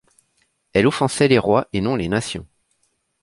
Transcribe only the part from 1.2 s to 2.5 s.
les rois et non les nations.